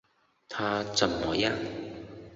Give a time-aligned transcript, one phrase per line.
[0.49, 1.55] 他怎么样？